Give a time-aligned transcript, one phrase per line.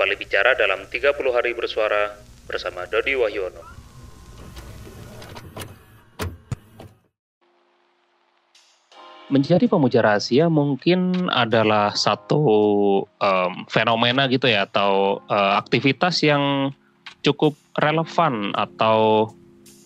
[0.00, 2.16] kembali bicara dalam 30 hari bersuara
[2.48, 3.60] bersama Dodi Wahyono.
[9.28, 12.40] Menjadi pemuja rahasia mungkin adalah satu
[13.04, 16.72] um, fenomena gitu ya atau uh, aktivitas yang
[17.20, 19.28] cukup relevan atau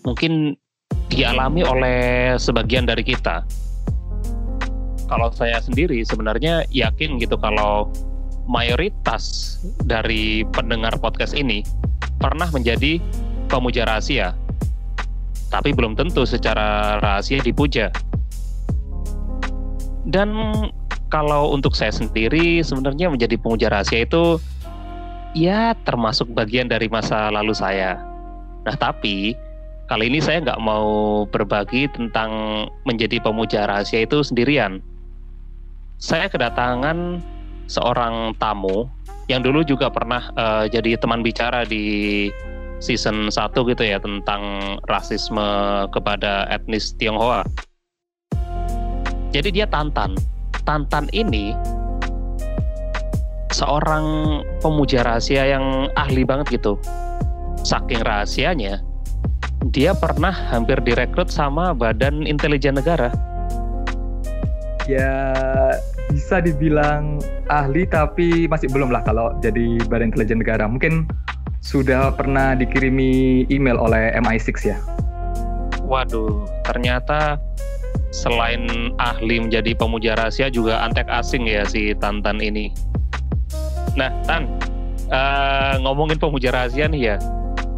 [0.07, 0.55] mungkin
[1.11, 1.99] dialami oleh
[2.39, 3.43] sebagian dari kita.
[5.11, 7.91] Kalau saya sendiri sebenarnya yakin gitu kalau
[8.45, 9.57] mayoritas
[9.89, 11.65] dari pendengar podcast ini
[12.21, 13.01] pernah menjadi
[13.49, 14.37] pemuja rahasia.
[15.53, 17.93] Tapi belum tentu secara rahasia dipuja.
[20.05, 20.35] Dan
[21.09, 24.43] kalau untuk saya sendiri sebenarnya menjadi pemuja rahasia itu
[25.33, 27.97] ya termasuk bagian dari masa lalu saya.
[28.67, 29.39] Nah tapi
[29.87, 34.83] kali ini saya nggak mau berbagi tentang menjadi pemuja rahasia itu sendirian.
[35.97, 37.23] Saya kedatangan
[37.67, 38.89] seorang tamu
[39.29, 42.29] yang dulu juga pernah uh, jadi teman bicara di
[42.85, 45.47] season 1 gitu ya tentang rasisme
[45.89, 47.45] kepada etnis Tionghoa.
[49.33, 50.15] Jadi dia Tantan.
[50.65, 51.53] Tantan ini
[53.53, 56.77] seorang pemuja rahasia yang ahli banget gitu.
[57.65, 58.85] Saking rahasianya,
[59.73, 63.34] dia pernah hampir direkrut sama Badan Intelijen Negara.
[64.85, 65.35] Ya
[66.13, 67.19] bisa dibilang
[67.49, 70.69] ahli tapi masih belum lah kalau jadi Badan Intelijen Negara.
[70.69, 71.09] Mungkin
[71.65, 74.77] sudah pernah dikirimi email oleh MI6 ya.
[75.89, 77.41] Waduh, ternyata
[78.13, 82.71] selain ahli menjadi pemuja rahasia juga antek asing ya si Tantan ini.
[83.97, 84.47] Nah, Tan,
[85.09, 87.17] uh, ngomongin pemuja rahasia nih ya.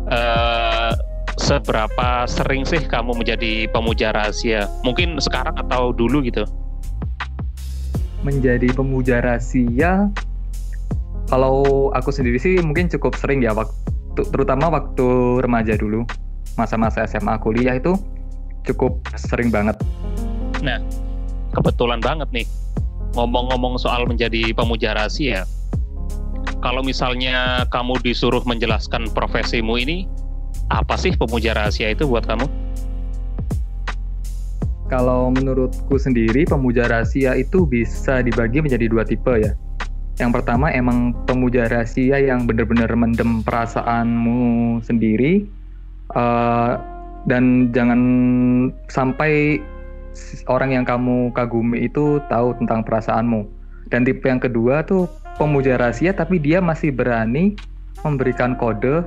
[0.06, 0.92] Uh,
[1.38, 4.66] seberapa sering sih kamu menjadi pemuja rahasia?
[4.82, 6.42] Mungkin sekarang atau dulu gitu?
[8.26, 10.10] Menjadi pemuja rahasia,
[11.30, 16.02] kalau aku sendiri sih mungkin cukup sering ya, waktu terutama waktu remaja dulu,
[16.58, 17.94] masa-masa SMA kuliah itu
[18.66, 19.78] cukup sering banget.
[20.58, 20.82] Nah,
[21.54, 22.50] kebetulan banget nih,
[23.14, 25.46] ngomong-ngomong soal menjadi pemuja rahasia,
[26.58, 30.10] kalau misalnya kamu disuruh menjelaskan profesimu ini,
[30.74, 32.65] apa sih pemuja rahasia itu buat kamu?
[34.86, 39.52] Kalau menurutku sendiri, pemuja rahasia itu bisa dibagi menjadi dua tipe ya.
[40.16, 45.44] Yang pertama emang pemuja rahasia yang benar-benar mendem perasaanmu sendiri,
[46.14, 46.78] uh,
[47.26, 48.00] dan jangan
[48.86, 49.58] sampai
[50.46, 53.42] orang yang kamu kagumi itu tahu tentang perasaanmu.
[53.90, 57.58] Dan tipe yang kedua tuh pemuja rahasia tapi dia masih berani
[58.06, 59.02] memberikan kode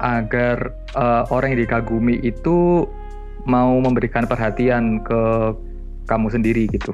[0.00, 2.88] agar uh, orang yang dikagumi itu
[3.46, 5.22] mau memberikan perhatian ke
[6.08, 6.92] kamu sendiri gitu.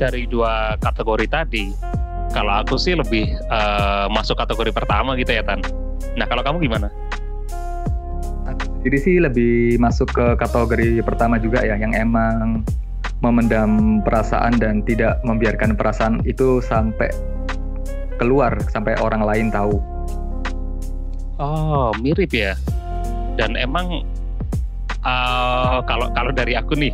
[0.00, 1.70] Dari dua kategori tadi,
[2.32, 5.60] kalau aku sih lebih uh, masuk kategori pertama gitu ya Tan.
[6.18, 6.88] Nah kalau kamu gimana?
[8.82, 12.66] Jadi sih lebih masuk ke kategori pertama juga ya, yang emang
[13.22, 17.06] memendam perasaan dan tidak membiarkan perasaan itu sampai
[18.18, 19.78] keluar sampai orang lain tahu.
[21.38, 22.58] Oh, mirip ya.
[23.38, 24.02] Dan emang
[25.06, 26.92] uh, kalau kalau dari aku nih,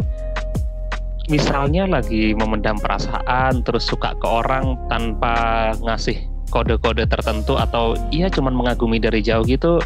[1.28, 6.16] misalnya lagi memendam perasaan terus suka ke orang tanpa ngasih
[6.48, 9.80] kode-kode tertentu atau ia cuman mengagumi dari jauh gitu,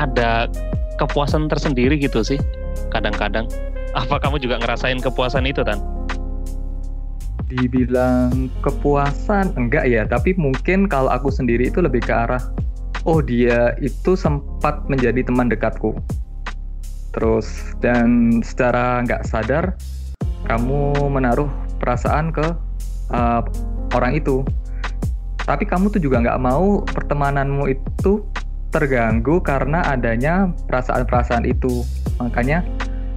[0.00, 0.48] ada
[0.96, 2.40] kepuasan tersendiri gitu sih
[2.88, 3.44] kadang-kadang.
[3.96, 5.80] Apa kamu juga ngerasain kepuasan itu, Tan?
[7.48, 12.42] Dibilang kepuasan enggak ya, tapi mungkin kalau aku sendiri itu lebih ke arah
[13.06, 15.94] oh dia itu sempat menjadi teman dekatku.
[17.16, 17.48] Terus
[17.80, 19.72] dan secara nggak sadar
[20.46, 21.48] kamu menaruh
[21.80, 22.44] perasaan ke
[23.10, 23.40] uh,
[23.96, 24.44] orang itu.
[25.46, 28.20] Tapi kamu tuh juga nggak mau pertemananmu itu
[28.74, 31.86] terganggu karena adanya perasaan-perasaan itu.
[32.20, 32.66] Makanya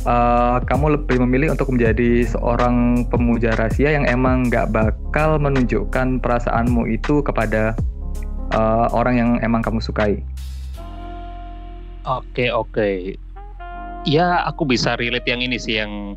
[0.08, 6.88] uh, kamu lebih memilih untuk menjadi seorang pemuja rahasia yang emang nggak bakal menunjukkan perasaanmu
[6.88, 7.76] itu kepada
[8.54, 10.22] uh, orang yang emang kamu sukai.
[12.08, 13.20] Oke oke.
[14.08, 16.16] Ya aku bisa relate yang ini sih yang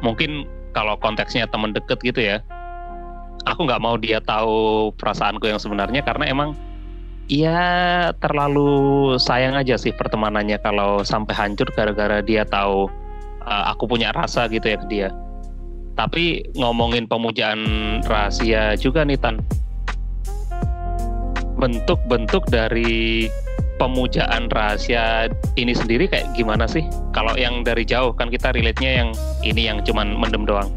[0.00, 2.40] mungkin kalau konteksnya teman deket gitu ya.
[3.48, 6.52] Aku nggak mau dia tahu perasaanku yang sebenarnya karena emang
[7.30, 12.90] ya terlalu sayang aja sih pertemanannya kalau sampai hancur gara-gara dia tahu
[13.46, 15.08] uh, aku punya rasa gitu ya ke dia.
[15.96, 17.60] Tapi ngomongin pemujaan
[18.08, 19.40] rahasia juga nih Tan
[21.60, 23.28] bentuk-bentuk dari
[23.80, 26.84] pemujaan rahasia ini sendiri kayak gimana sih?
[27.16, 29.08] Kalau yang dari jauh kan kita relate-nya yang
[29.40, 30.68] ini yang cuman mendem doang.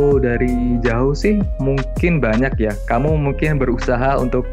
[0.00, 2.72] Oh, dari jauh sih mungkin banyak ya.
[2.88, 4.48] Kamu mungkin berusaha untuk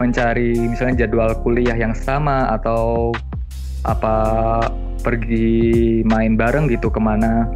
[0.00, 3.12] mencari misalnya jadwal kuliah yang sama atau
[3.84, 4.16] apa
[5.04, 7.46] pergi main bareng gitu ke mana.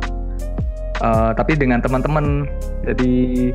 [1.00, 2.44] Uh, tapi dengan teman-teman.
[2.86, 3.50] Jadi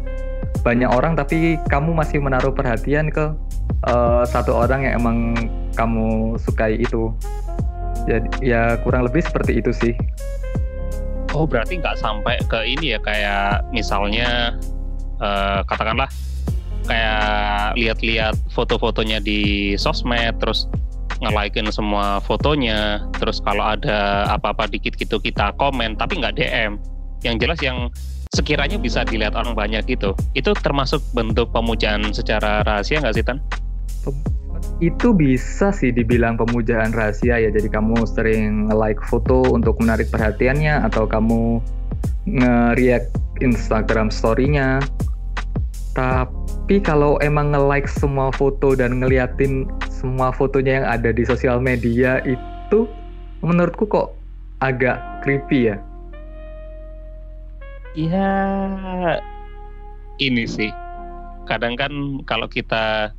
[0.65, 3.31] banyak orang tapi kamu masih menaruh perhatian ke
[3.88, 5.18] uh, satu orang yang emang
[5.75, 7.12] kamu sukai itu.
[8.09, 9.94] Jadi ya kurang lebih seperti itu sih.
[11.31, 14.59] Oh berarti nggak sampai ke ini ya kayak misalnya
[15.23, 16.12] uh, katakanlah
[16.89, 20.67] kayak lihat-lihat foto-fotonya di sosmed terus
[21.21, 26.81] nge-likein semua fotonya terus kalau ada apa-apa dikit gitu kita komen tapi nggak DM
[27.21, 27.94] yang jelas yang
[28.31, 33.39] sekiranya bisa dilihat orang banyak gitu itu termasuk bentuk pemujaan secara rahasia nggak sih Tan?
[34.81, 37.49] itu bisa sih dibilang pemujaan rahasia ya.
[37.53, 41.61] Jadi kamu sering like foto untuk menarik perhatiannya atau kamu
[42.25, 43.13] nge-react
[43.45, 44.81] Instagram story-nya.
[45.93, 52.17] Tapi kalau emang nge-like semua foto dan ngeliatin semua fotonya yang ada di sosial media
[52.25, 52.89] itu
[53.45, 54.17] menurutku kok
[54.65, 55.77] agak creepy ya.
[57.91, 58.31] Iya,
[60.23, 60.71] ini sih.
[61.43, 63.11] Kadang kan kalau kita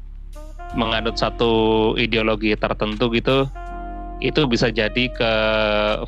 [0.72, 3.44] menganut satu ideologi tertentu gitu
[4.24, 5.32] itu bisa jadi ke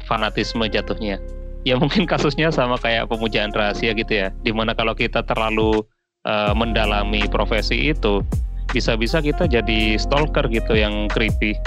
[0.06, 1.20] fanatisme jatuhnya.
[1.68, 4.28] Ya mungkin kasusnya sama kayak pemujaan rahasia gitu ya.
[4.40, 5.84] Di mana kalau kita terlalu
[6.24, 8.24] uh, mendalami profesi itu
[8.72, 11.58] bisa-bisa kita jadi stalker gitu yang creepy.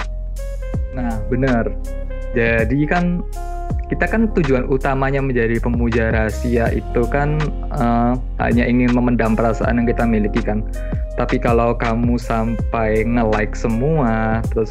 [0.96, 1.70] Nah benar.
[2.34, 3.22] Jadi kan
[3.88, 7.40] kita kan tujuan utamanya menjadi pemuja rahasia itu kan
[7.72, 10.60] uh, hanya ingin memendam perasaan yang kita miliki kan.
[11.16, 14.70] Tapi kalau kamu sampai nge-like semua, terus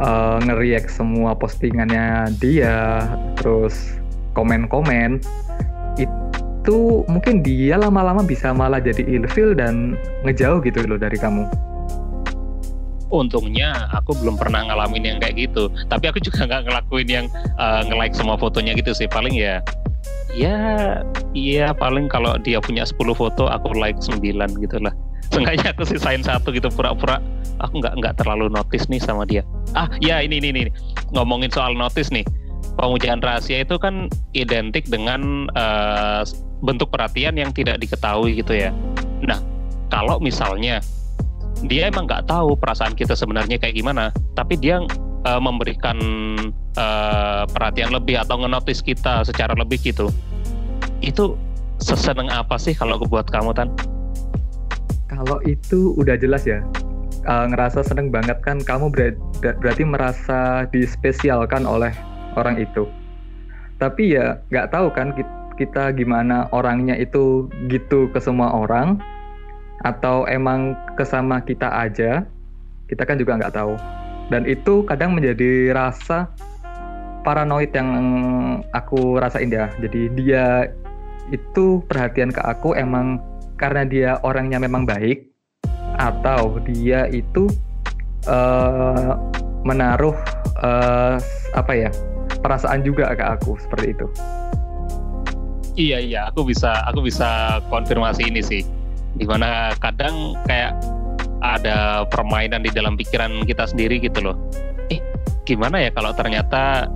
[0.00, 3.04] uh, nge-react semua postingannya dia,
[3.38, 4.00] terus
[4.34, 5.20] komen-komen,
[6.00, 9.94] itu mungkin dia lama-lama bisa malah jadi ilfil dan
[10.24, 11.46] ngejauh gitu loh dari kamu
[13.10, 15.68] untungnya aku belum pernah ngalamin yang kayak gitu.
[15.90, 17.26] Tapi aku juga nggak ngelakuin yang
[17.58, 19.10] uh, nge-like semua fotonya gitu sih.
[19.10, 19.60] Paling ya
[20.30, 21.02] ya
[21.34, 24.22] iya paling kalau dia punya 10 foto aku like 9
[24.62, 24.94] gitu lah.
[25.34, 27.22] Seenggaknya aku sisain satu gitu pura-pura.
[27.60, 29.44] Aku nggak nggak terlalu notice nih sama dia.
[29.76, 30.72] Ah ya ini ini, ini.
[31.12, 32.24] ngomongin soal notice nih.
[32.78, 36.22] Pemujaan rahasia itu kan identik dengan uh,
[36.64, 38.70] bentuk perhatian yang tidak diketahui gitu ya.
[39.20, 39.38] Nah
[39.92, 40.80] kalau misalnya
[41.68, 44.80] dia emang nggak tahu perasaan kita sebenarnya kayak gimana tapi dia
[45.26, 45.96] uh, memberikan
[46.76, 50.08] uh, perhatian lebih atau ngenotis kita secara lebih gitu.
[51.00, 51.36] Itu
[51.80, 53.68] seseneng apa sih kalau buat kamu tan?
[55.08, 56.62] Kalau itu udah jelas ya.
[57.28, 59.12] Uh, ngerasa seneng banget kan kamu ber
[59.60, 61.92] berarti merasa dispesialkan oleh
[62.36, 62.88] orang itu.
[63.76, 65.12] Tapi ya nggak tahu kan
[65.60, 68.96] kita gimana orangnya itu gitu ke semua orang
[69.80, 72.28] atau emang kesama kita aja
[72.90, 73.78] kita kan juga nggak tahu.
[74.34, 76.26] Dan itu kadang menjadi rasa
[77.22, 77.90] paranoid yang
[78.74, 79.70] aku rasain ya.
[79.78, 80.66] Jadi dia
[81.30, 83.22] itu perhatian ke aku emang
[83.54, 85.30] karena dia orangnya memang baik
[86.02, 87.46] atau dia itu
[88.26, 89.14] uh,
[89.62, 90.16] menaruh
[90.58, 91.22] uh,
[91.54, 91.90] apa ya
[92.42, 94.06] perasaan juga ke aku seperti itu.
[95.78, 96.20] Iya iya.
[96.34, 98.62] Aku bisa aku bisa konfirmasi ini sih
[99.20, 100.72] di mana kadang kayak
[101.44, 104.36] ada permainan di dalam pikiran kita sendiri gitu loh.
[104.88, 105.00] Eh
[105.44, 106.88] gimana ya kalau ternyata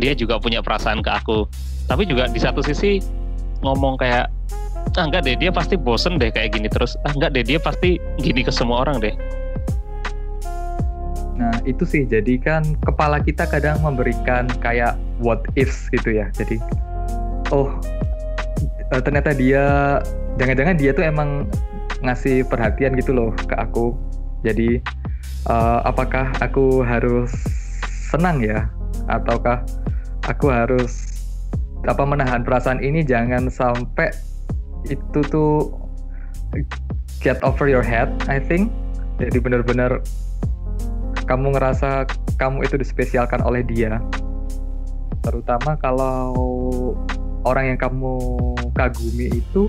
[0.00, 1.44] dia juga punya perasaan ke aku?
[1.84, 3.04] Tapi juga di satu sisi
[3.60, 4.32] ngomong kayak
[4.96, 6.96] ah enggak deh dia pasti bosen deh kayak gini terus.
[7.04, 9.12] Ah enggak deh dia pasti gini ke semua orang deh.
[11.36, 12.08] Nah itu sih.
[12.08, 16.32] Jadi kan kepala kita kadang memberikan kayak what ifs gitu ya.
[16.32, 16.56] Jadi
[17.52, 17.68] oh
[18.92, 20.00] uh, ternyata dia
[20.36, 21.48] jangan-jangan dia tuh emang
[22.04, 23.96] ngasih perhatian gitu loh ke aku.
[24.44, 24.80] Jadi
[25.48, 27.32] uh, apakah aku harus
[28.12, 28.68] senang ya?
[29.08, 29.64] Ataukah
[30.28, 31.24] aku harus
[31.86, 33.02] apa menahan perasaan ini?
[33.02, 34.12] Jangan sampai
[34.86, 35.72] itu tuh
[37.18, 38.70] get over your head I think.
[39.16, 40.04] Jadi benar-benar
[41.26, 43.98] kamu ngerasa kamu itu dispesialkan oleh dia.
[45.24, 46.30] Terutama kalau
[47.42, 48.14] orang yang kamu
[48.76, 49.66] kagumi itu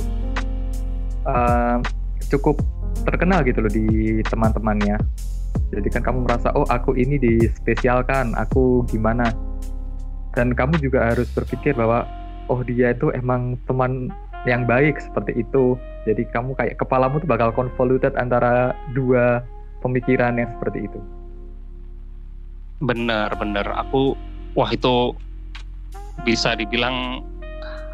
[1.28, 1.78] uh,
[2.32, 2.58] cukup
[3.04, 4.98] terkenal gitu loh di teman-temannya.
[5.68, 9.32] Jadi kan kamu merasa oh aku ini dispesialkan, aku gimana.
[10.34, 12.06] Dan kamu juga harus berpikir bahwa
[12.48, 14.08] oh dia itu emang teman
[14.48, 15.76] yang baik seperti itu.
[16.08, 19.44] Jadi kamu kayak kepalamu tuh bakal convoluted antara dua
[19.84, 21.00] pemikiran yang seperti itu.
[22.80, 23.66] Bener, bener.
[23.88, 24.14] Aku,
[24.54, 25.18] wah itu
[26.24, 27.26] bisa dibilang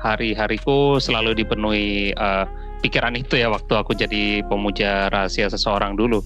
[0.04, 2.44] hari-hariku selalu dipenuhi uh,
[2.84, 6.20] pikiran itu ya waktu aku jadi pemuja rahasia seseorang dulu.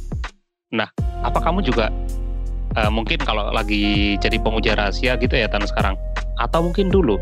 [0.74, 0.90] Nah,
[1.22, 1.94] apa kamu juga
[2.74, 5.94] uh, mungkin kalau lagi jadi pemuja rahasia gitu ya Tan sekarang?
[6.42, 7.22] Atau mungkin dulu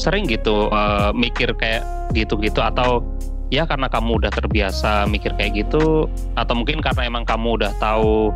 [0.00, 1.84] sering gitu uh, mikir kayak
[2.16, 3.04] gitu-gitu atau
[3.52, 6.06] ya karena kamu udah terbiasa mikir kayak gitu
[6.38, 8.30] atau mungkin karena emang kamu udah tahu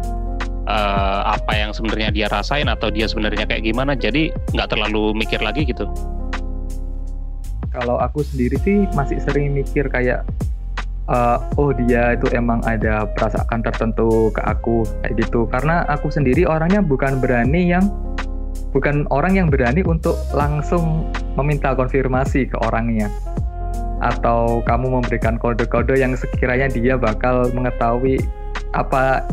[0.67, 5.41] uh, apa yang sebenarnya dia rasain atau dia sebenarnya kayak gimana jadi nggak terlalu mikir
[5.41, 5.87] lagi gitu
[7.75, 10.23] kalau aku sendiri sih masih sering mikir kayak
[11.11, 15.51] uh, oh dia itu emang ada perasaan tertentu ke aku kayak gitu.
[15.51, 17.91] Karena aku sendiri orangnya bukan berani yang
[18.71, 23.11] bukan orang yang berani untuk langsung meminta konfirmasi ke orangnya.
[23.99, 28.21] Atau kamu memberikan kode-kode yang sekiranya dia bakal mengetahui
[28.77, 29.25] apa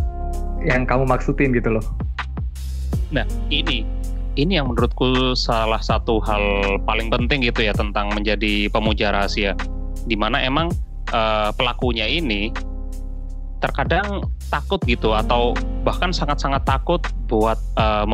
[0.65, 1.85] yang kamu maksudin gitu loh.
[3.11, 3.83] Nah, ini
[4.39, 9.57] ini yang menurutku salah satu hal paling penting gitu ya tentang menjadi pemuja rahasia.
[10.07, 10.71] Di mana emang
[11.11, 12.51] uh, pelakunya ini
[13.61, 15.53] terkadang takut gitu atau
[15.85, 18.09] bahkan sangat-sangat takut buat uh,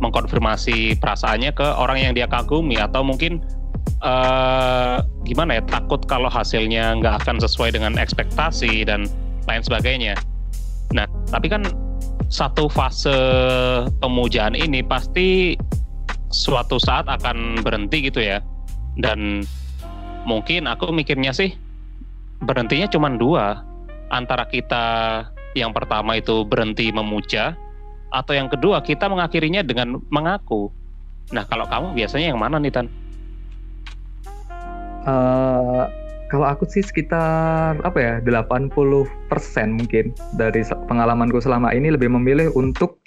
[0.00, 3.44] mengkonfirmasi perasaannya ke orang yang dia kagumi atau mungkin
[4.00, 9.04] uh, gimana ya takut kalau hasilnya nggak akan sesuai dengan ekspektasi dan
[9.44, 10.16] lain sebagainya.
[10.96, 11.68] Nah, tapi kan
[12.28, 13.12] satu fase
[14.00, 15.56] pemujaan ini pasti
[16.28, 18.44] suatu saat akan berhenti gitu ya.
[19.00, 19.44] Dan
[20.28, 21.56] mungkin aku mikirnya sih
[22.44, 23.64] berhentinya cuma dua.
[24.08, 24.84] Antara kita
[25.52, 27.52] yang pertama itu berhenti memuja,
[28.08, 30.72] atau yang kedua kita mengakhirinya dengan mengaku.
[31.32, 32.86] Nah kalau kamu biasanya yang mana nih Tan?
[35.04, 35.84] Uh,
[36.28, 38.68] kalau aku sih sekitar apa ya 80%
[39.72, 43.00] mungkin dari pengalamanku selama ini lebih memilih untuk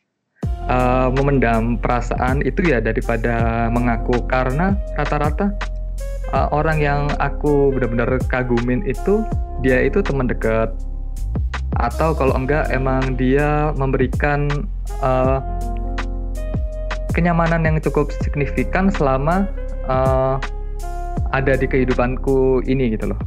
[0.66, 4.26] uh, memendam perasaan itu ya daripada mengaku.
[4.26, 5.54] Karena rata-rata
[6.34, 9.22] uh, orang yang aku benar-benar kagumin itu
[9.62, 10.74] dia itu teman dekat.
[11.78, 14.50] Atau kalau enggak emang dia memberikan
[15.06, 15.40] uh,
[17.14, 19.46] kenyamanan yang cukup signifikan selama
[19.86, 20.42] uh,
[21.32, 23.20] ada di kehidupanku ini gitu loh.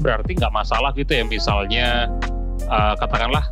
[0.00, 2.08] Berarti nggak masalah gitu ya misalnya
[2.66, 3.44] uh, katakanlah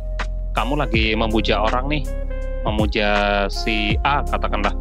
[0.57, 2.03] kamu lagi memuja orang nih,
[2.65, 3.09] memuja
[3.47, 4.73] si A katakanlah.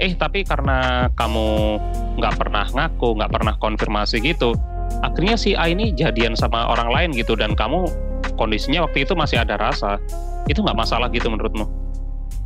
[0.00, 1.76] Eh tapi karena kamu
[2.18, 4.56] nggak pernah ngaku, nggak pernah konfirmasi gitu,
[5.04, 7.84] akhirnya si A ini jadian sama orang lain gitu dan kamu
[8.40, 10.00] kondisinya waktu itu masih ada rasa,
[10.48, 11.68] itu nggak masalah gitu menurutmu?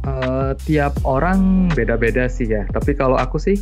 [0.05, 2.67] Uh, tiap orang beda-beda sih ya.
[2.75, 3.57] Tapi kalau aku sih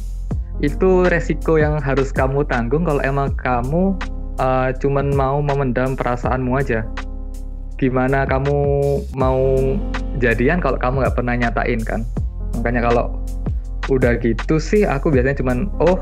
[0.62, 3.98] itu resiko yang harus kamu tanggung kalau emang kamu
[4.38, 6.86] uh, cuman mau memendam perasaanmu aja.
[7.82, 8.54] Gimana kamu
[9.18, 9.42] mau
[10.22, 12.06] jadian kalau kamu nggak pernah nyatain kan?
[12.54, 13.18] Makanya kalau
[13.90, 15.98] udah gitu sih aku biasanya cuman oh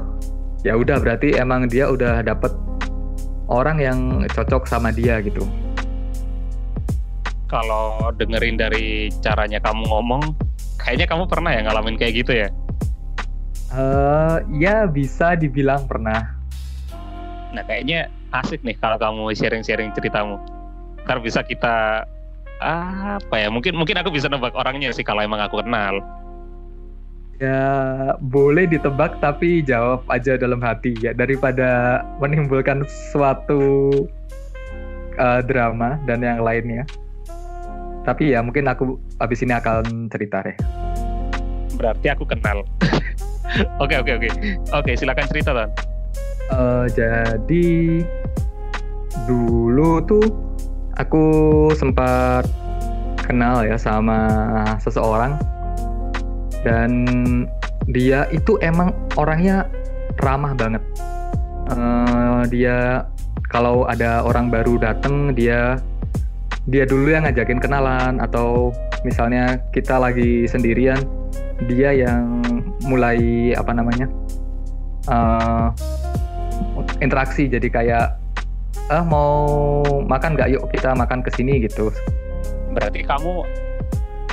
[0.61, 2.53] ya udah berarti emang dia udah dapet
[3.49, 3.99] orang yang
[4.29, 5.41] cocok sama dia gitu.
[7.49, 10.23] Kalau dengerin dari caranya kamu ngomong,
[10.79, 12.49] kayaknya kamu pernah ya ngalamin kayak gitu ya?
[13.71, 16.35] Uh, ya bisa dibilang pernah.
[17.55, 20.39] Nah kayaknya asik nih kalau kamu sharing-sharing ceritamu.
[21.07, 22.03] Ntar bisa kita
[22.59, 23.47] apa ya?
[23.47, 26.03] Mungkin mungkin aku bisa nebak orangnya sih kalau emang aku kenal.
[27.41, 27.63] Ya
[28.21, 32.85] boleh ditebak tapi jawab aja dalam hati ya daripada menimbulkan
[33.15, 33.89] suatu
[35.17, 36.83] uh, drama dan yang lainnya.
[38.03, 40.57] Tapi ya mungkin aku habis ini akan cerita deh.
[41.79, 42.67] Berarti aku kenal.
[43.83, 44.29] Oke oke oke.
[44.75, 45.69] Oke silakan cerita kan.
[46.51, 48.03] Uh, jadi
[49.27, 50.27] dulu tuh
[50.99, 51.25] aku
[51.79, 52.47] sempat
[53.23, 54.27] kenal ya sama
[54.83, 55.39] seseorang
[56.67, 56.91] dan
[57.87, 59.71] dia itu emang orangnya
[60.21, 60.83] ramah banget.
[61.71, 63.07] Uh, dia
[63.51, 65.79] kalau ada orang baru datang dia
[66.71, 68.71] dia dulu yang ngajakin kenalan atau
[69.03, 70.99] misalnya kita lagi sendirian
[71.67, 72.43] dia yang
[72.91, 74.11] mulai apa namanya
[75.07, 75.71] uh,
[76.99, 77.47] interaksi.
[77.47, 78.19] Jadi kayak
[78.91, 79.47] ah mau
[80.03, 80.51] makan nggak?
[80.59, 81.95] Yuk kita makan ke sini gitu.
[82.75, 83.47] Berarti kamu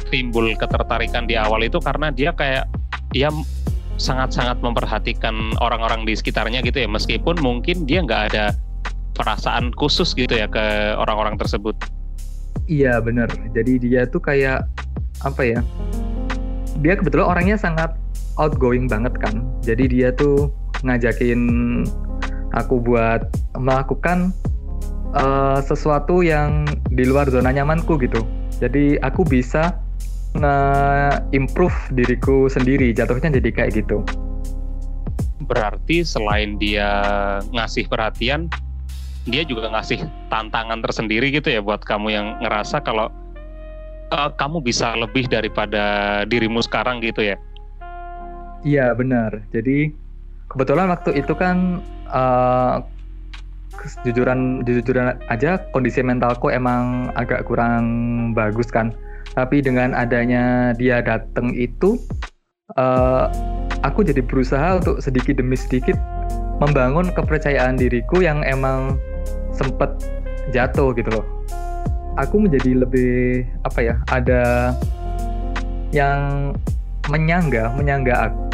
[0.09, 2.65] timbul ketertarikan di awal itu karena dia kayak
[3.13, 3.29] dia
[3.97, 6.89] sangat-sangat memperhatikan orang-orang di sekitarnya gitu ya.
[6.89, 8.57] Meskipun mungkin dia nggak ada
[9.13, 11.77] perasaan khusus gitu ya ke orang-orang tersebut.
[12.65, 13.29] Iya bener.
[13.53, 14.65] Jadi dia tuh kayak
[15.25, 15.59] apa ya
[16.77, 17.97] dia kebetulan orangnya sangat
[18.37, 19.43] outgoing banget kan.
[19.65, 20.49] Jadi dia tuh
[20.85, 21.41] ngajakin
[22.53, 23.27] aku buat
[23.57, 24.31] melakukan
[25.17, 28.23] uh, sesuatu yang di luar zona nyamanku gitu.
[28.57, 29.77] Jadi aku bisa
[30.37, 34.05] nge-improve diriku sendiri, jatuhnya jadi kayak gitu.
[35.47, 36.89] berarti selain dia
[37.55, 38.51] ngasih perhatian,
[39.23, 43.07] dia juga ngasih tantangan tersendiri gitu ya buat kamu yang ngerasa kalau
[44.11, 47.39] uh, kamu bisa lebih daripada dirimu sekarang gitu ya?
[48.67, 49.47] Iya benar.
[49.55, 49.95] Jadi
[50.51, 51.79] kebetulan waktu itu kan
[52.11, 52.83] uh,
[54.03, 57.85] jujuran jujuran aja kondisi mentalku emang agak kurang
[58.35, 58.91] bagus kan.
[59.31, 61.95] Tapi dengan adanya dia datang itu,
[62.75, 63.31] uh,
[63.85, 65.95] aku jadi berusaha untuk sedikit demi sedikit
[66.57, 68.99] membangun kepercayaan diriku yang emang
[69.53, 69.93] sempet
[70.51, 71.25] jatuh gitu loh.
[72.17, 73.95] Aku menjadi lebih apa ya?
[74.09, 74.73] Ada
[75.93, 76.51] yang
[77.07, 78.46] menyangga, menyangga aku,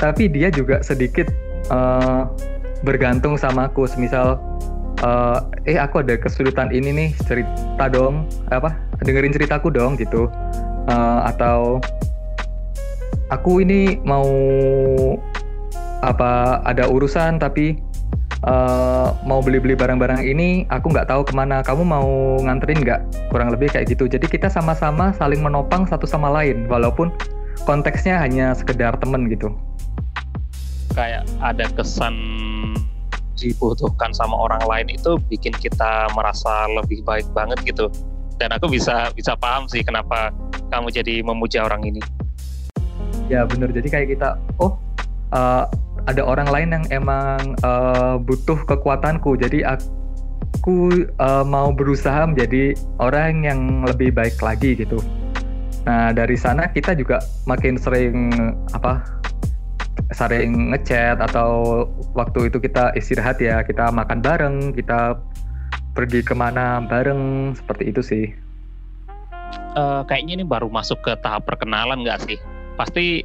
[0.00, 1.28] tapi dia juga sedikit
[1.68, 2.24] uh,
[2.80, 3.84] bergantung sama aku.
[3.84, 4.40] Semisal
[5.04, 8.72] uh, eh aku ada kesulitan ini nih cerita dong apa
[9.04, 10.32] dengerin ceritaku dong gitu.
[10.88, 11.78] Uh, atau
[13.28, 14.26] aku ini mau
[16.00, 17.76] apa ada urusan tapi
[18.48, 21.60] uh, mau beli-beli barang-barang ini aku nggak tahu ke mana.
[21.60, 22.08] Kamu mau
[22.40, 23.00] nganterin nggak?
[23.28, 24.08] Kurang lebih kayak gitu.
[24.08, 27.12] Jadi kita sama-sama saling menopang satu sama lain walaupun
[27.70, 29.54] konteksnya hanya sekedar temen gitu.
[30.90, 32.18] Kayak ada kesan
[33.38, 37.86] dibutuhkan sama orang lain itu bikin kita merasa lebih baik banget gitu.
[38.42, 40.34] Dan aku bisa bisa paham sih kenapa
[40.74, 42.02] kamu jadi memuja orang ini.
[43.30, 43.70] Ya bener.
[43.70, 44.74] Jadi kayak kita oh
[45.30, 45.70] uh,
[46.10, 49.38] ada orang lain yang emang uh, butuh kekuatanku.
[49.38, 54.98] Jadi aku uh, mau berusaha menjadi orang yang lebih baik lagi gitu
[55.84, 58.30] nah dari sana kita juga makin sering
[58.76, 59.00] apa
[60.12, 61.84] sering ngechat atau
[62.18, 65.16] waktu itu kita istirahat ya kita makan bareng kita
[65.94, 68.24] pergi ke mana bareng seperti itu sih.
[69.74, 72.38] Uh, kayaknya ini baru masuk ke tahap perkenalan nggak sih?
[72.78, 73.22] Pasti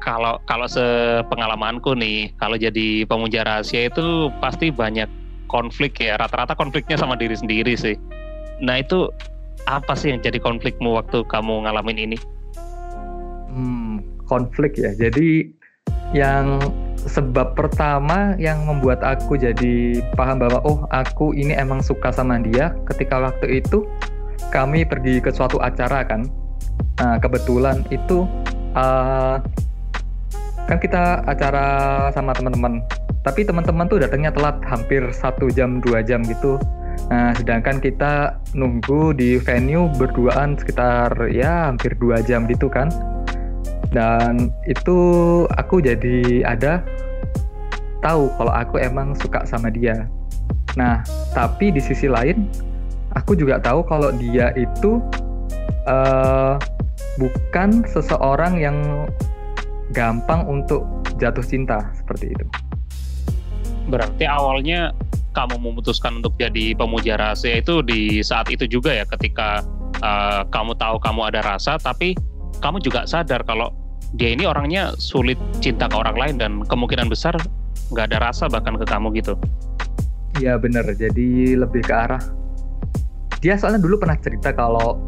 [0.00, 5.08] kalau kalau sepengalamanku nih kalau jadi pemuja rahasia itu pasti banyak
[5.48, 7.96] konflik ya rata-rata konfliknya sama diri sendiri sih.
[8.64, 9.12] Nah itu
[9.68, 12.18] apa sih yang jadi konflikmu waktu kamu ngalamin ini?
[13.50, 14.94] Hmm, konflik ya.
[14.94, 15.50] Jadi
[16.16, 16.60] yang
[17.00, 22.76] sebab pertama yang membuat aku jadi paham bahwa oh aku ini emang suka sama dia
[22.92, 23.88] ketika waktu itu
[24.52, 26.28] kami pergi ke suatu acara kan.
[27.00, 28.28] Nah kebetulan itu
[28.76, 29.40] uh,
[30.68, 31.66] kan kita acara
[32.12, 32.84] sama teman-teman.
[33.20, 36.56] Tapi teman-teman tuh datangnya telat hampir satu jam dua jam gitu
[37.08, 42.92] nah sedangkan kita nunggu di venue berduaan sekitar ya hampir dua jam gitu kan
[43.90, 44.98] dan itu
[45.58, 46.82] aku jadi ada
[48.00, 50.08] tahu kalau aku emang suka sama dia.
[50.78, 52.48] Nah, tapi di sisi lain
[53.18, 55.02] aku juga tahu kalau dia itu
[55.90, 56.54] uh,
[57.18, 58.78] bukan seseorang yang
[59.90, 60.86] gampang untuk
[61.18, 62.46] jatuh cinta seperti itu.
[63.88, 64.92] Berarti awalnya
[65.32, 69.62] kamu memutuskan untuk jadi pemuja rahasia itu di saat itu juga ya ketika
[70.02, 72.18] uh, kamu tahu kamu ada rasa tapi
[72.58, 73.70] kamu juga sadar kalau
[74.18, 77.38] dia ini orangnya sulit cinta ke orang lain dan kemungkinan besar
[77.94, 79.38] nggak ada rasa bahkan ke kamu gitu.
[80.38, 82.22] Iya bener, jadi lebih ke arah
[83.40, 85.00] dia soalnya dulu pernah cerita kalau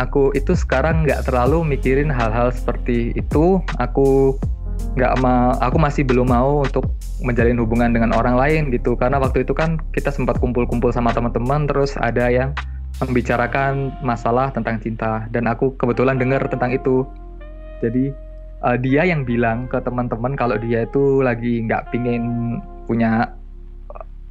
[0.00, 3.60] aku itu sekarang nggak terlalu mikirin hal-hal seperti itu.
[3.78, 4.38] Aku
[4.96, 6.88] nggak mau, aku masih belum mau untuk
[7.22, 8.98] menjalin hubungan dengan orang lain gitu.
[8.98, 12.50] Karena waktu itu kan kita sempat kumpul-kumpul sama teman-teman, terus ada yang
[13.02, 17.02] membicarakan masalah tentang cinta dan aku kebetulan dengar tentang itu.
[17.82, 18.14] Jadi
[18.62, 23.34] uh, dia yang bilang ke teman-teman kalau dia itu lagi nggak pingin punya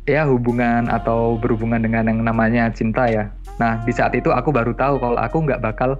[0.03, 3.27] ya hubungan atau berhubungan dengan yang namanya cinta ya.
[3.59, 5.99] Nah di saat itu aku baru tahu kalau aku nggak bakal,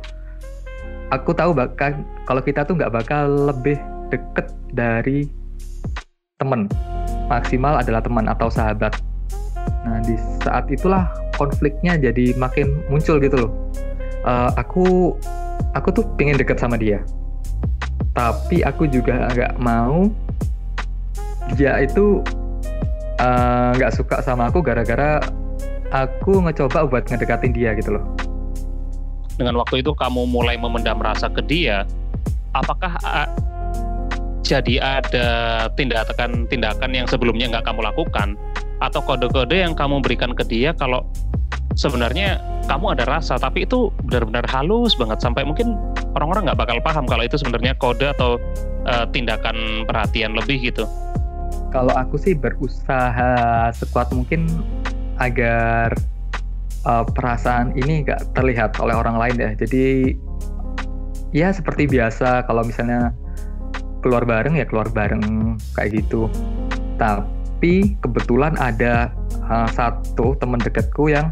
[1.12, 1.96] aku tahu bakal
[2.28, 3.80] kalau kita tuh nggak bakal lebih
[4.12, 5.28] deket dari
[6.42, 6.70] teman.
[7.30, 8.98] Maksimal adalah teman atau sahabat.
[9.86, 13.52] Nah di saat itulah konfliknya jadi makin muncul gitu loh.
[14.24, 15.14] Uh, aku
[15.76, 17.04] aku tuh pengen deket sama dia
[18.14, 20.06] tapi aku juga nggak mau
[21.58, 22.22] dia itu
[23.20, 25.20] eh, nggak uh, suka sama aku gara-gara
[25.92, 28.06] aku ngecoba buat ngedekatin dia gitu loh.
[29.34, 31.90] Dengan waktu itu kamu mulai memendam rasa ke dia,
[32.54, 33.26] apakah uh,
[34.44, 35.28] jadi ada
[35.80, 38.36] tindakan-tindakan yang sebelumnya nggak kamu lakukan
[38.84, 41.08] atau kode-kode yang kamu berikan ke dia kalau
[41.80, 45.80] sebenarnya kamu ada rasa tapi itu benar-benar halus banget sampai mungkin
[46.16, 48.36] orang-orang nggak bakal paham kalau itu sebenarnya kode atau
[48.88, 50.86] uh, tindakan perhatian lebih gitu.
[51.74, 54.46] Kalau aku sih berusaha sekuat mungkin
[55.18, 55.96] agar
[56.86, 59.52] uh, perasaan ini nggak terlihat oleh orang lain ya.
[59.58, 60.14] Jadi
[61.34, 63.10] ya seperti biasa kalau misalnya
[64.04, 66.28] keluar bareng ya keluar bareng kayak gitu
[67.00, 69.10] tapi kebetulan ada
[69.48, 71.32] uh, satu teman dekatku yang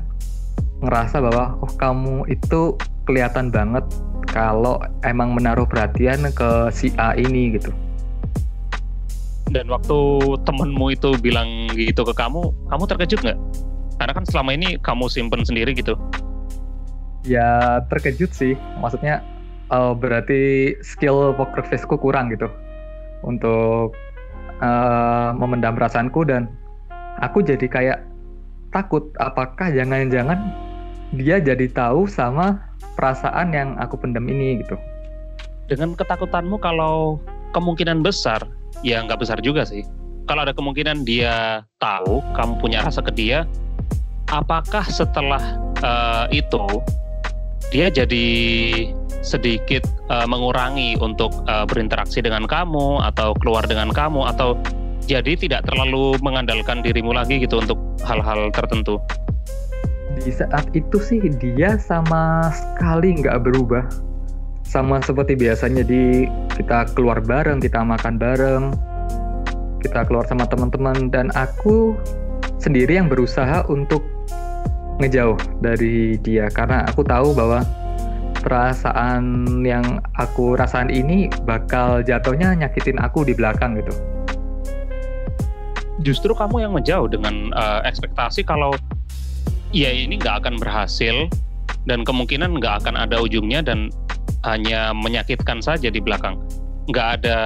[0.81, 2.73] ngerasa bahwa oh kamu itu
[3.05, 3.85] kelihatan banget
[4.31, 7.69] kalau emang menaruh perhatian ke si A ini gitu
[9.51, 9.99] dan waktu
[10.47, 13.39] temenmu itu bilang gitu ke kamu, kamu terkejut nggak?
[13.99, 15.99] Karena kan selama ini kamu simpen sendiri gitu.
[17.27, 19.19] Ya terkejut sih, maksudnya
[19.71, 22.51] uh, berarti skill poker face-ku kurang gitu
[23.23, 23.95] untuk
[24.59, 26.51] uh, memendam perasaanku dan
[27.23, 27.99] aku jadi kayak
[28.75, 30.39] takut apakah jangan-jangan
[31.15, 32.59] dia jadi tahu sama
[32.95, 34.75] perasaan yang aku pendam ini gitu.
[35.67, 37.19] Dengan ketakutanmu kalau
[37.55, 38.43] kemungkinan besar
[38.83, 39.83] ya nggak besar juga sih.
[40.29, 43.43] Kalau ada kemungkinan dia tahu kamu punya rasa ke dia,
[44.31, 46.63] apakah setelah uh, itu
[47.71, 48.27] dia jadi
[49.23, 54.59] sedikit uh, mengurangi untuk uh, berinteraksi dengan kamu atau keluar dengan kamu atau
[55.07, 58.99] jadi tidak terlalu mengandalkan dirimu lagi gitu untuk hal-hal tertentu.
[60.21, 63.87] Di saat itu sih dia sama sekali nggak berubah
[64.67, 68.63] sama seperti biasanya di kita keluar bareng, kita makan bareng,
[69.83, 71.95] kita keluar sama teman-teman dan aku
[72.61, 73.99] sendiri yang berusaha untuk
[74.99, 76.51] ngejauh dari dia.
[76.51, 77.63] Karena aku tahu bahwa
[78.41, 83.93] perasaan yang aku rasain ini bakal jatuhnya nyakitin aku di belakang gitu.
[86.01, 88.73] Justru kamu yang menjauh dengan uh, ekspektasi kalau
[89.69, 91.29] ya ini nggak akan berhasil
[91.85, 93.93] dan kemungkinan nggak akan ada ujungnya dan
[94.41, 96.41] hanya menyakitkan saja di belakang.
[96.89, 97.39] Nggak ada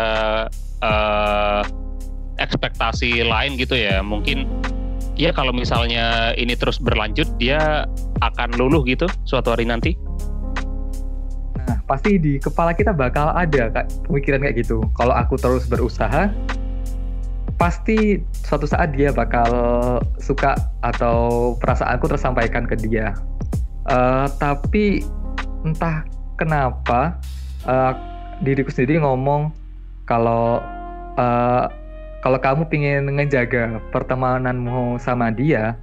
[0.80, 1.62] uh,
[2.40, 4.00] ekspektasi lain gitu ya.
[4.00, 4.48] Mungkin
[5.16, 7.88] ya kalau misalnya ini terus berlanjut dia
[8.20, 9.96] akan luluh gitu suatu hari nanti.
[11.56, 14.84] Nah pasti di kepala kita bakal ada kak pemikiran kayak gitu.
[14.96, 16.30] Kalau aku terus berusaha
[17.56, 19.48] pasti suatu saat dia bakal
[20.20, 23.16] suka atau perasaanku tersampaikan ke dia.
[23.88, 25.06] Uh, tapi
[25.64, 26.04] entah
[26.36, 27.16] kenapa
[27.64, 27.94] uh,
[28.44, 29.54] diriku sendiri ngomong
[30.04, 30.60] kalau
[31.16, 31.72] uh,
[32.26, 35.78] kalau kamu ingin ngejaga pertemananmu sama dia,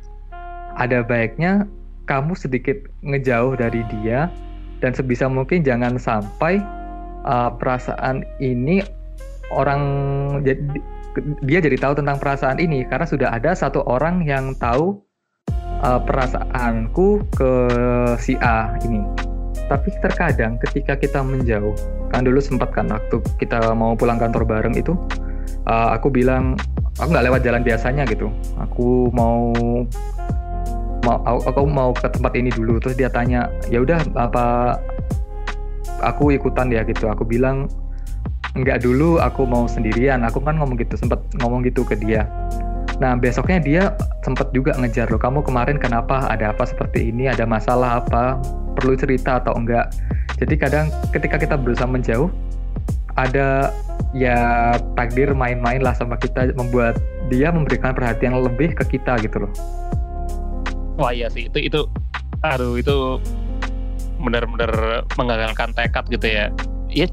[0.75, 1.71] ada baiknya
[2.11, 4.27] kamu sedikit ngejauh dari dia
[4.83, 6.59] dan sebisa mungkin jangan sampai
[7.23, 8.83] uh, perasaan ini
[9.55, 9.83] orang
[11.47, 14.99] dia jadi tahu tentang perasaan ini karena sudah ada satu orang yang tahu
[15.87, 17.53] uh, perasaanku ke
[18.19, 18.99] si A ini.
[19.71, 21.79] Tapi terkadang ketika kita menjauh,
[22.11, 24.99] kan dulu sempat kan waktu kita mau pulang kantor bareng itu,
[25.67, 26.59] uh, aku bilang
[26.99, 28.29] aku nggak lewat jalan biasanya gitu.
[28.59, 29.53] Aku mau
[31.03, 32.79] mau aku mau ke tempat ini dulu.
[32.79, 34.79] Terus dia tanya, ya udah apa
[36.03, 37.11] aku ikutan ya gitu.
[37.11, 37.67] Aku bilang
[38.55, 40.23] nggak dulu, aku mau sendirian.
[40.27, 42.29] Aku kan ngomong gitu, sempat ngomong gitu ke dia.
[43.01, 43.83] Nah besoknya dia
[44.23, 45.19] sempat juga ngejar loh.
[45.19, 46.31] Kamu kemarin kenapa?
[46.31, 47.27] Ada apa seperti ini?
[47.27, 48.39] Ada masalah apa?
[48.73, 49.93] perlu cerita atau enggak.
[50.41, 52.33] Jadi kadang ketika kita berusaha menjauh,
[53.17, 53.73] ada
[54.13, 59.53] ya takdir main-main lah sama kita membuat dia memberikan perhatian lebih ke kita gitu loh.
[61.01, 61.81] Wah iya sih itu itu
[62.45, 63.21] aduh itu
[64.23, 66.47] benar-benar menggagalkan tekad gitu ya.
[66.93, 67.07] Ya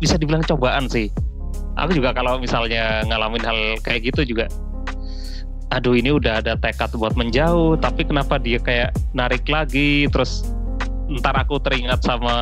[0.00, 1.12] bisa dibilang cobaan sih.
[1.78, 4.50] Aku juga kalau misalnya ngalamin hal kayak gitu juga
[5.68, 10.48] aduh ini udah ada tekad buat menjauh tapi kenapa dia kayak narik lagi terus
[11.08, 12.36] ntar aku teringat sama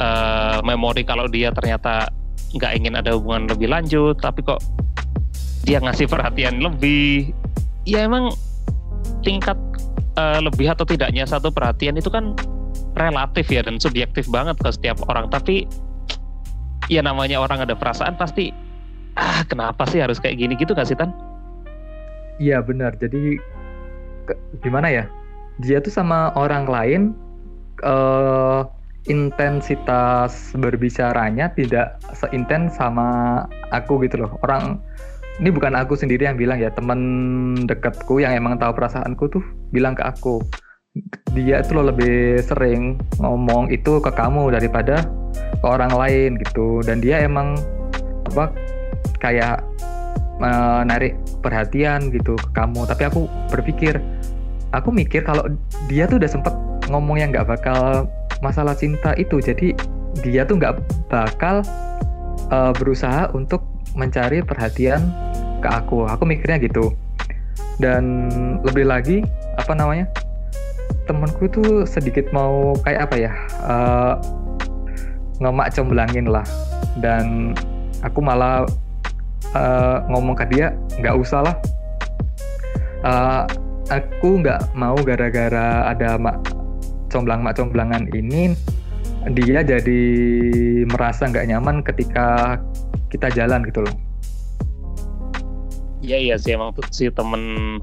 [0.00, 2.08] uh, memori kalau dia ternyata
[2.56, 4.62] nggak ingin ada hubungan lebih lanjut tapi kok
[5.64, 7.32] dia ngasih perhatian lebih.
[7.84, 8.32] Ya emang
[9.24, 9.56] tingkat
[10.16, 12.36] uh, lebih atau tidaknya satu perhatian itu kan
[12.94, 15.28] relatif ya dan subjektif banget ke setiap orang.
[15.32, 15.64] Tapi
[16.92, 18.52] ya namanya orang ada perasaan pasti
[19.16, 20.52] ah kenapa sih harus kayak gini?
[20.56, 21.12] Gitu gak sih Tan?
[22.40, 22.96] Iya benar.
[23.00, 23.40] Jadi
[24.28, 25.04] ke, gimana ya?
[25.64, 27.02] Dia tuh sama orang lain
[27.84, 28.66] uh,
[29.04, 34.32] intensitas berbicaranya tidak seintens sama aku gitu loh.
[34.40, 34.80] Orang
[35.42, 37.00] ini bukan aku sendiri yang bilang ya, teman
[37.68, 39.44] dekatku yang emang tahu perasaanku tuh
[39.74, 40.40] bilang ke aku.
[41.34, 45.02] Dia itu loh lebih sering ngomong itu ke kamu daripada
[45.34, 46.80] ke orang lain gitu.
[46.86, 47.58] Dan dia emang
[48.30, 48.54] apa
[49.18, 49.60] kayak
[50.38, 52.86] uh, narik perhatian gitu ke kamu.
[52.86, 53.98] Tapi aku berpikir,
[54.70, 55.44] aku mikir kalau
[55.90, 56.54] dia tuh udah sempet
[56.88, 58.08] ngomong yang nggak bakal
[58.44, 59.40] masalah cinta itu.
[59.40, 59.72] Jadi
[60.20, 60.74] dia tuh nggak
[61.10, 61.64] bakal
[62.52, 65.00] uh, berusaha untuk mencari perhatian
[65.62, 66.04] ke aku.
[66.08, 66.92] Aku mikirnya gitu.
[67.78, 68.30] Dan
[68.62, 69.26] lebih lagi
[69.58, 70.06] apa namanya
[71.04, 73.32] temanku tuh sedikit mau kayak apa ya
[73.66, 74.14] uh,
[75.42, 76.46] ngemak cemblangin lah.
[77.00, 77.56] Dan
[78.04, 78.68] aku malah
[79.56, 81.56] uh, ngomong ke dia nggak usah lah.
[83.04, 83.44] Uh,
[83.92, 86.16] aku nggak mau gara-gara ada
[87.14, 88.58] comblang mak comblangan ini
[89.32, 90.02] dia jadi
[90.90, 92.58] merasa nggak nyaman ketika
[93.08, 93.94] kita jalan gitu loh.
[96.04, 97.78] Iya iya sih emang si temen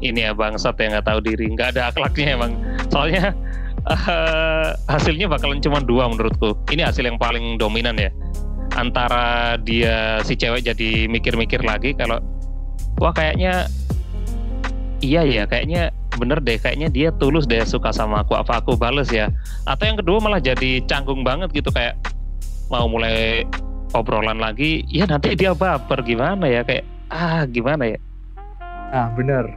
[0.00, 2.56] ini ya bangsat yang nggak tahu diri nggak ada akhlaknya emang.
[2.88, 3.36] Soalnya
[3.84, 6.56] uh, hasilnya bakalan cuma dua menurutku.
[6.72, 8.08] Ini hasil yang paling dominan ya.
[8.72, 12.16] Antara dia si cewek jadi mikir-mikir lagi kalau
[12.96, 13.68] wah kayaknya
[15.04, 19.08] iya ya kayaknya bener deh kayaknya dia tulus deh suka sama aku apa aku bales
[19.08, 19.32] ya.
[19.64, 21.96] Atau yang kedua malah jadi canggung banget gitu kayak
[22.68, 23.44] mau mulai
[23.92, 26.64] obrolan lagi ya nanti dia baper gimana ya?
[26.64, 27.98] Kayak ah gimana ya?
[28.92, 29.48] Ah bener.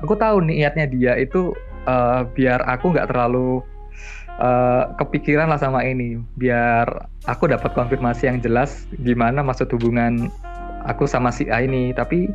[0.00, 1.52] Aku tahu niatnya dia itu
[1.84, 3.60] uh, biar aku nggak terlalu
[4.40, 6.18] uh, kepikiran lah sama ini.
[6.40, 6.88] Biar
[7.28, 10.32] aku dapat konfirmasi yang jelas gimana maksud hubungan
[10.88, 11.92] aku sama si A ini.
[11.92, 12.32] Tapi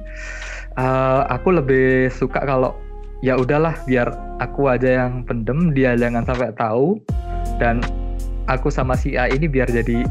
[0.78, 2.78] uh, aku lebih suka kalau
[3.24, 4.12] ya udahlah biar
[4.44, 7.00] aku aja yang pendem dia jangan sampai tahu.
[7.56, 7.80] Dan
[8.52, 10.04] aku sama si A ini biar jadi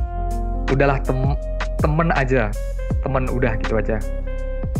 [0.73, 1.37] udahlah tem
[1.83, 2.49] temen aja.
[3.05, 4.01] Temen udah gitu aja.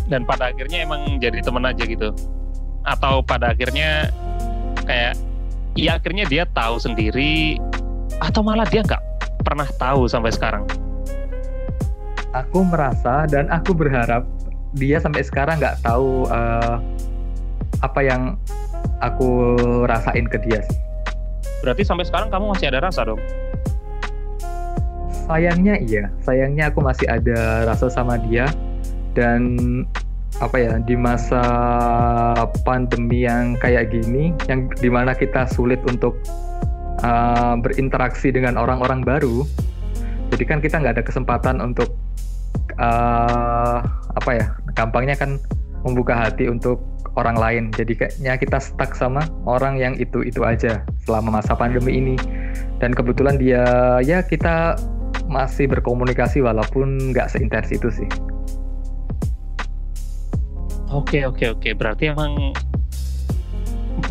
[0.09, 2.13] Dan pada akhirnya emang jadi teman aja gitu.
[2.85, 4.09] Atau pada akhirnya
[4.85, 5.17] kayak
[5.75, 7.59] ya akhirnya dia tahu sendiri
[8.23, 9.03] atau malah dia nggak
[9.45, 10.65] pernah tahu sampai sekarang?
[12.35, 14.27] Aku merasa dan aku berharap
[14.75, 16.83] dia sampai sekarang nggak tahu uh,
[17.81, 18.39] apa yang
[19.01, 19.57] aku
[19.89, 20.79] rasain ke dia sih.
[21.65, 23.21] Berarti sampai sekarang kamu masih ada rasa dong?
[25.25, 28.45] Sayangnya iya, sayangnya aku masih ada rasa sama dia
[29.17, 29.57] dan
[30.43, 31.43] apa ya di masa
[32.67, 36.19] pandemi yang kayak gini yang di mana kita sulit untuk
[37.07, 39.47] uh, berinteraksi dengan orang-orang baru
[40.35, 41.95] jadi kan kita nggak ada kesempatan untuk
[42.83, 43.79] uh,
[44.19, 45.39] apa ya gampangnya kan
[45.87, 46.83] membuka hati untuk
[47.15, 47.63] orang lain.
[47.75, 52.17] Jadi kayaknya kita stuck sama orang yang itu itu aja selama masa pandemi ini.
[52.83, 53.65] Dan kebetulan dia
[54.03, 54.79] ya kita
[55.31, 58.09] masih berkomunikasi walaupun nggak seintens itu sih.
[60.93, 61.71] Oke oke oke.
[61.75, 62.55] Berarti emang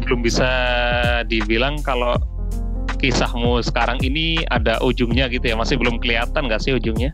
[0.04, 0.50] belum bisa
[1.28, 2.16] dibilang kalau
[3.00, 5.56] kisahmu sekarang ini ada ujungnya gitu ya?
[5.56, 7.12] Masih belum kelihatan nggak sih ujungnya?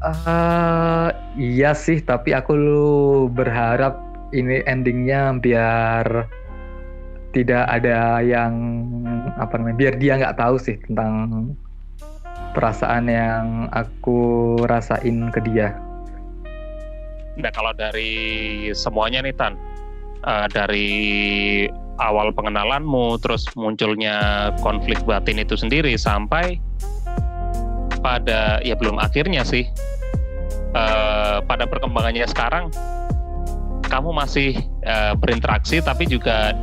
[0.00, 4.00] Uh, iya sih tapi aku lu berharap
[4.32, 6.24] ini endingnya biar
[7.36, 8.56] tidak ada yang
[9.36, 11.12] apa namanya biar dia nggak tahu sih tentang
[12.56, 15.76] perasaan yang aku rasain ke dia.
[17.38, 19.54] Nah kalau dari semuanya nih Tan,
[20.26, 20.90] uh, dari
[22.02, 26.58] awal pengenalanmu, terus munculnya konflik batin itu sendiri sampai
[28.00, 29.68] pada ya belum akhirnya sih,
[30.74, 32.72] uh, pada perkembangannya sekarang,
[33.86, 36.54] kamu masih uh, berinteraksi tapi juga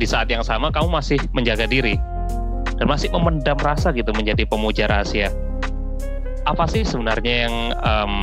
[0.00, 2.00] di saat yang sama kamu masih menjaga diri
[2.80, 5.28] dan masih memendam rasa gitu menjadi pemuja rahasia.
[6.48, 8.14] Apa sih sebenarnya yang um,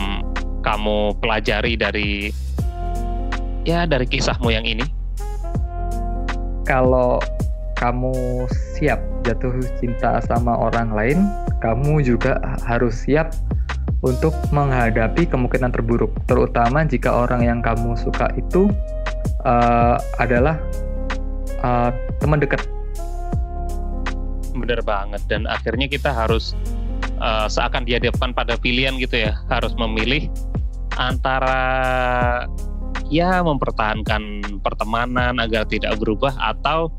[0.65, 2.33] kamu pelajari dari
[3.61, 4.81] ya dari kisahmu yang ini?
[6.65, 7.21] Kalau
[7.77, 9.51] kamu siap jatuh
[9.83, 11.19] cinta sama orang lain,
[11.59, 13.35] kamu juga harus siap
[13.99, 18.71] untuk menghadapi kemungkinan terburuk, terutama jika orang yang kamu suka itu
[19.43, 20.55] uh, adalah
[21.65, 21.91] uh,
[22.23, 22.63] teman dekat.
[24.55, 26.55] Bener banget, dan akhirnya kita harus
[27.19, 30.31] uh, seakan dihadapkan pada pilihan gitu ya, harus memilih
[30.97, 31.59] antara
[33.07, 36.91] ya mempertahankan pertemanan agar tidak berubah atau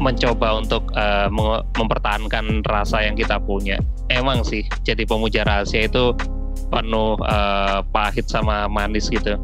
[0.00, 1.28] mencoba untuk uh,
[1.76, 3.80] mempertahankan rasa yang kita punya.
[4.08, 6.16] Emang sih, jadi pemuja rahasia itu
[6.72, 9.36] penuh uh, pahit sama manis gitu.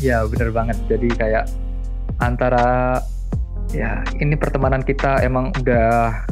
[0.00, 0.78] Ya bener banget.
[0.88, 1.44] Jadi kayak
[2.18, 2.98] antara
[3.70, 6.26] ya ini pertemanan kita emang udah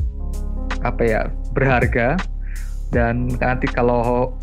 [0.82, 1.20] apa ya
[1.54, 2.18] berharga
[2.94, 4.34] dan nanti kalau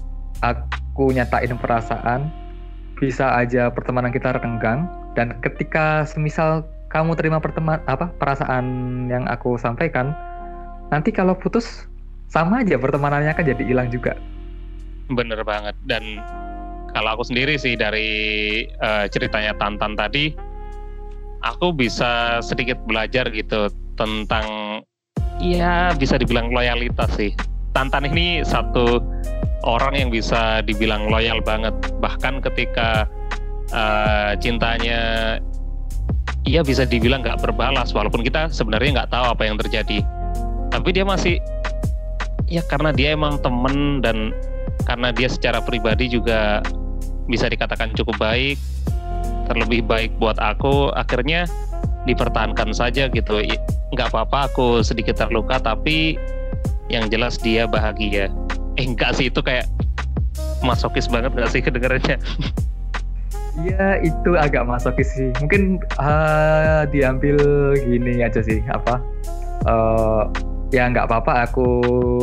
[0.43, 2.31] aku nyatain perasaan
[2.95, 6.63] bisa aja pertemanan kita renggang dan ketika semisal
[6.95, 8.63] kamu terima perteman apa perasaan
[9.11, 10.15] yang aku sampaikan
[10.87, 11.91] nanti kalau putus
[12.31, 14.15] sama aja pertemanannya kan jadi hilang juga.
[15.11, 15.75] Bener banget.
[15.83, 16.23] Dan
[16.95, 20.31] kalau aku sendiri sih dari uh, ceritanya Tantan tadi
[21.43, 23.67] aku bisa sedikit belajar gitu
[23.99, 24.79] tentang
[25.43, 27.35] ya bisa dibilang loyalitas sih.
[27.75, 29.03] Tantan ini satu
[29.67, 31.75] orang yang bisa dibilang loyal banget.
[31.99, 33.03] Bahkan ketika
[33.75, 35.35] uh, cintanya
[36.45, 40.05] ia bisa dibilang nggak berbalas walaupun kita sebenarnya nggak tahu apa yang terjadi.
[40.69, 41.41] Tapi dia masih
[42.45, 44.29] ya karena dia emang temen dan
[44.85, 46.61] karena dia secara pribadi juga
[47.25, 48.61] bisa dikatakan cukup baik
[49.49, 51.49] terlebih baik buat aku akhirnya
[52.05, 53.41] dipertahankan saja gitu.
[53.97, 56.17] Nggak apa-apa aku sedikit terluka tapi
[56.93, 58.29] yang jelas dia bahagia.
[58.77, 59.65] Eh enggak sih itu kayak
[60.61, 62.17] masokis banget gak sih kedengarannya
[63.55, 65.31] Iya itu agak masokis sih.
[65.39, 67.39] Mungkin uh, diambil
[67.79, 68.99] gini aja sih apa?
[69.63, 70.27] Uh,
[70.75, 71.67] ya nggak apa-apa aku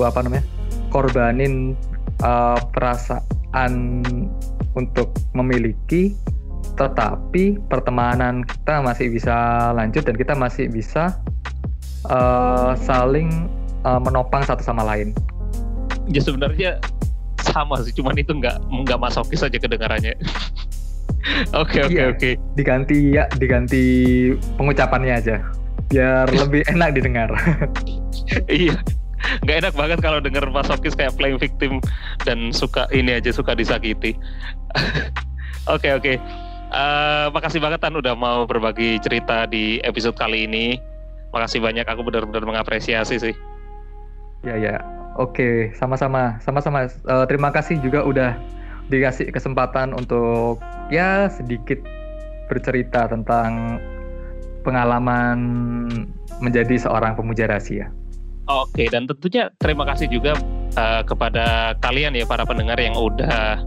[0.05, 0.45] apa namanya
[0.92, 1.73] korbanin
[2.21, 4.05] uh, perasaan
[4.77, 6.12] untuk memiliki,
[6.77, 11.16] tetapi pertemanan kita masih bisa lanjut dan kita masih bisa
[12.12, 13.49] uh, saling
[13.88, 15.16] uh, menopang satu sama lain.
[16.12, 16.77] Ya sebenarnya
[17.40, 20.16] sama sih, cuman itu nggak nggak masokis aja kedengarannya.
[21.62, 22.11] Oke oke Iya.
[22.11, 22.30] oke.
[22.58, 23.82] Diganti ya diganti
[24.58, 25.37] pengucapannya aja
[25.88, 27.30] biar lebih enak didengar.
[28.48, 28.78] Iya.
[29.44, 31.78] Nggak enak banget kalau denger masokis kayak playing victim
[32.24, 34.14] dan suka ini aja suka disakiti.
[35.68, 36.14] Oke oke.
[36.72, 40.80] Eh, makasih banget Tan udah mau berbagi cerita di episode kali ini.
[41.30, 43.35] Makasih banyak aku benar-benar mengapresiasi sih.
[44.42, 44.74] Ya ya,
[45.14, 46.88] oke, sama-sama, sama-sama.
[46.88, 48.35] Eh, terima kasih juga udah
[48.92, 50.61] dikasih kesempatan untuk
[50.92, 51.81] ya sedikit
[52.52, 53.81] bercerita tentang
[54.62, 55.38] pengalaman
[56.44, 57.88] menjadi seorang pemuja rahasia.
[58.50, 60.37] Oke, dan tentunya terima kasih juga
[60.76, 63.64] eh, kepada kalian ya para pendengar yang udah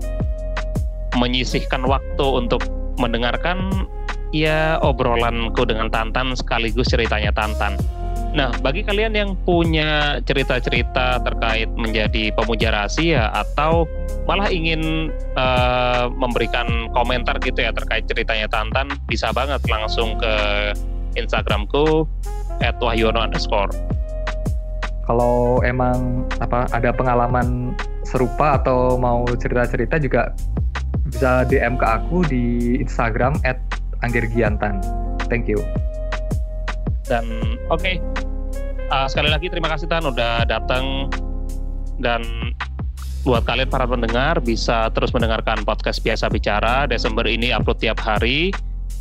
[1.17, 2.61] menyisihkan waktu untuk
[3.01, 3.71] mendengarkan
[4.35, 7.79] ya obrolanku dengan Tantan sekaligus ceritanya Tantan.
[8.35, 13.87] Nah, bagi kalian yang punya cerita-cerita terkait menjadi pemuja rahasia atau
[14.27, 15.07] malah ingin
[15.39, 20.35] eh, memberikan komentar gitu ya terkait ceritanya Tantan, bisa banget langsung ke
[21.15, 22.03] Instagramku
[22.59, 23.23] @wahyono.
[25.05, 30.33] Kalau emang apa ada pengalaman serupa atau mau cerita-cerita juga
[31.07, 33.37] bisa DM ke aku di Instagram
[34.03, 34.81] @anggirgiantan.
[35.31, 35.61] Thank you.
[37.05, 37.25] Dan
[37.69, 38.01] oke,
[38.85, 41.09] Uh, sekali lagi terima kasih Tan udah datang
[41.97, 42.21] dan
[43.25, 48.53] buat kalian para pendengar bisa terus mendengarkan podcast biasa bicara Desember ini upload tiap hari.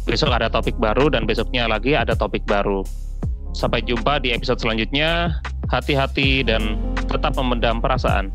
[0.08, 2.80] Besok ada topik baru dan besoknya lagi ada topik baru.
[3.52, 5.36] Sampai jumpa di episode selanjutnya.
[5.68, 8.32] Hati-hati dan tetap memendam perasaan.